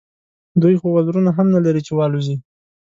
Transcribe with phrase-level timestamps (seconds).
[0.61, 2.35] دوی خو وزرونه هم نه لري چې والوزي.